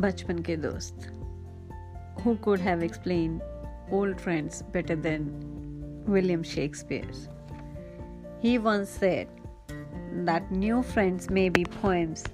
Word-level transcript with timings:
बचपन 0.00 0.38
के 0.42 0.56
दोस्त 0.56 1.06
who 2.24 2.34
could 2.34 2.60
have 2.60 2.82
explain 2.82 3.40
old 3.92 4.18
friends 4.18 4.62
better 4.72 4.96
than 4.96 5.30
William 6.08 6.42
Shakespeare 6.42 7.10
He 8.40 8.58
once 8.58 8.90
said 8.90 9.28
that 10.26 10.50
new 10.52 10.82
friends 10.82 11.30
may 11.30 11.48
be 11.48 11.64
poems, 11.64 12.24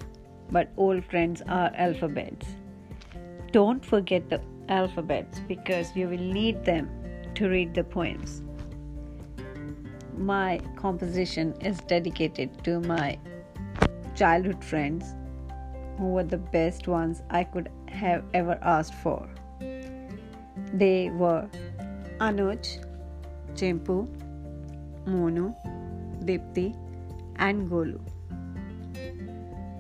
but 0.51 0.73
old 0.77 1.05
friends 1.05 1.43
are 1.49 1.71
alphabets. 1.75 2.47
Don't 3.53 3.85
forget 3.85 4.29
the 4.29 4.41
alphabets 4.69 5.41
because 5.49 5.95
you 5.97 6.09
will 6.09 6.27
need 6.35 6.65
them 6.65 6.91
to 7.35 7.49
read 7.49 7.73
the 7.75 7.85
poems. 7.85 8.43
My 10.19 10.61
composition 10.77 11.55
is 11.61 11.79
dedicated 11.79 12.63
to 12.65 12.81
my 12.81 13.19
childhood 14.15 14.65
friends 14.65 15.15
who 15.98 16.10
were 16.10 16.24
the 16.24 16.38
best 16.38 16.88
ones 16.88 17.22
I 17.30 17.44
could 17.44 17.70
have 17.88 18.24
ever 18.34 18.58
asked 18.62 18.94
for. 18.94 19.28
They 20.74 21.10
were 21.10 21.48
Anuj, 22.20 22.84
Chimpu, 23.54 24.08
Monu, 25.06 25.56
Dipti, 26.24 26.76
and 27.38 27.70
Golu. 27.70 28.00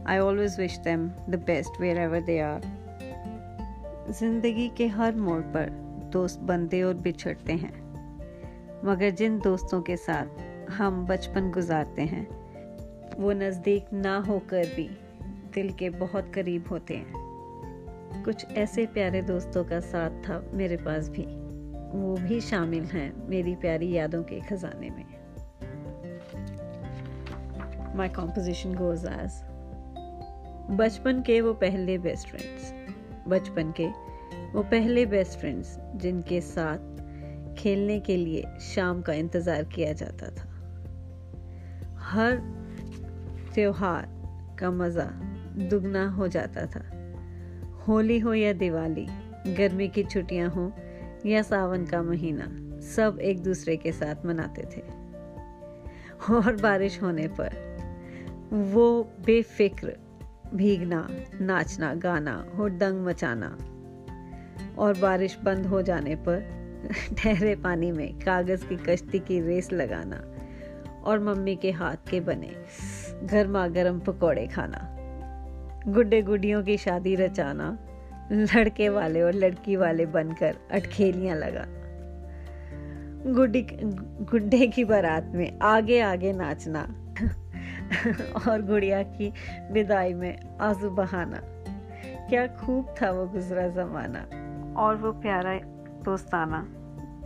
I 0.05 0.19
always 0.19 0.57
wish 0.57 0.77
them 0.79 1.13
the 1.27 1.37
best 1.37 1.79
wherever 1.79 2.21
they 2.21 2.39
are. 2.41 2.61
ज़िंदगी 4.09 4.67
के 4.77 4.87
हर 4.87 5.15
मोड़ 5.15 5.41
पर 5.53 5.69
दोस्त 6.11 6.39
बनते 6.49 6.81
और 6.83 6.93
बिछड़ते 7.07 7.53
हैं 7.53 7.71
मगर 8.85 9.09
जिन 9.19 9.39
दोस्तों 9.39 9.81
के 9.89 9.97
साथ 9.97 10.69
हम 10.77 11.05
बचपन 11.05 11.49
गुजारते 11.51 12.01
हैं 12.11 12.25
वो 13.19 13.31
नज़दीक 13.31 13.91
ना 13.93 14.17
होकर 14.27 14.65
भी 14.75 14.89
दिल 15.57 15.71
के 15.71 15.89
बहुत 15.89 16.31
करीब 16.33 16.67
होते 16.71 16.95
हैं। 16.95 18.23
कुछ 18.23 18.45
ऐसे 18.57 18.85
प्यारे 18.85 19.21
दोस्तों 19.21 19.63
का 19.63 19.79
साथ 19.79 20.09
था 20.09 20.41
मेरे 20.53 20.77
पास 20.77 21.09
भी। 21.09 21.25
वो 21.99 22.15
भी 22.17 22.41
शामिल 22.41 22.83
हैं 22.83 23.29
मेरी 23.29 23.55
प्यारी 23.55 23.91
यादों 23.91 24.23
के 24.23 24.39
खजाने 24.39 24.89
में। 24.89 25.05
माई 27.95 28.09
कॉम्पोजिशन 28.09 28.73
गोज 28.75 29.05
एज 29.05 29.41
बचपन 30.77 31.21
के 31.21 31.39
वो 31.41 31.53
पहले 31.53 31.97
बेस्ट 31.97 32.27
फ्रेंड्स 32.27 32.73
बचपन 33.27 33.71
के 33.71 33.87
वो 34.53 34.63
पहले 34.63 35.05
बेस्ट 35.05 35.39
फ्रेंड्स 35.39 35.77
जिनके 35.95 36.41
साथ 36.41 37.55
खेलने 37.57 37.99
के 37.99 38.17
लिए 38.17 38.43
शाम 38.61 39.01
का 39.01 39.13
इंतज़ार 39.13 39.63
किया 39.63 39.93
जाता 39.93 40.29
था। 40.29 40.47
हर 42.03 42.37
त्योहार 43.55 44.07
का 44.59 44.71
मज़ा 44.71 45.09
दुगना 45.57 46.09
हो 46.09 46.27
जाता 46.27 46.65
था। 46.65 47.13
होली 47.87 48.19
हो 48.19 48.33
या 48.33 48.53
दिवाली, 48.53 49.07
गर्मी 49.53 49.87
की 49.87 50.03
छुट्टियाँ 50.03 50.49
हो 50.49 50.73
या 51.25 51.41
सावन 51.41 51.85
का 51.85 52.01
महीना, 52.01 52.45
सब 52.81 53.19
एक 53.21 53.43
दूसरे 53.43 53.75
के 53.75 53.91
साथ 53.91 54.25
मनाते 54.25 54.61
थे। 54.61 54.81
और 56.33 56.55
बारिश 56.61 57.01
होने 57.01 57.27
पर 57.27 57.67
वो 58.53 59.03
बेफिक्र 59.25 59.97
भीगना, 60.53 61.09
नाचना, 61.41 61.93
गाना 61.93 62.45
और 62.59 62.69
दंग 62.69 63.05
मचाना 63.05 63.57
और 64.77 64.97
बारिश 64.97 65.37
बंद 65.43 65.65
हो 65.65 65.81
जाने 65.81 66.15
पर 66.15 66.57
ठहरे 67.17 67.55
पानी 67.55 67.91
में 67.91 68.19
कागज़ 68.19 68.65
की 68.65 68.75
कश्ती 68.75 69.19
की 69.19 69.41
रेस 69.41 69.71
लगाना 69.73 70.23
और 71.03 71.19
मम्मी 71.19 71.55
के 71.55 71.71
हाथ 71.71 71.95
के 72.09 72.19
बने 72.19 72.55
गर्मा 73.23 73.67
गर्म 73.67 73.99
पकौड़े 73.99 74.47
खाना। 74.47 74.96
गुड्डे 75.89 76.21
गुडियों 76.21 76.63
की 76.63 76.77
शादी 76.77 77.15
रचाना, 77.15 77.77
लड़के 78.31 78.89
वाले 78.89 79.21
और 79.21 79.33
लड़की 79.33 79.75
वाले 79.75 80.05
बनकर 80.05 80.55
अटखेलियाँ 80.71 81.37
लगा। 81.37 81.65
गुड्डी 83.33 83.67
गुड्डे 84.31 84.67
की 84.67 84.83
बारात 84.83 85.31
में 85.33 85.59
आगे 85.59 86.01
आगे 86.01 86.33
नाचना 86.33 86.81
और 88.49 88.61
गुड़िया 88.61 89.03
की 89.03 89.33
विदाई 89.71 90.13
में 90.13 90.57
आँसू 90.61 90.89
बहाना। 90.89 91.41
क्या 92.29 92.47
खूब 92.47 92.95
था 93.01 93.11
वो 93.11 93.27
गुजरा 93.27 93.67
जमाना। 93.67 94.19
और 94.81 94.95
वो 94.95 95.11
प्यारा 95.11 95.59
दोस्ताना, 96.03 96.67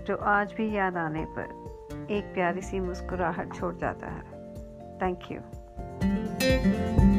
जो 0.03 0.15
आज 0.15 0.53
भी 0.53 0.75
याद 0.75 0.97
आने 0.97 1.25
पर 1.29 1.43
एक 2.11 2.23
प्यारी 2.23 2.61
सी 2.61 2.79
मुस्कुराहट 2.79 3.53
छोड़ 3.53 3.75
जाता 3.75 4.07
है। 4.07 4.23
Thank 5.01 5.19
you 5.31 7.10